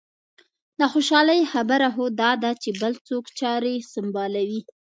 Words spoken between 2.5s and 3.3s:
چې بل څوک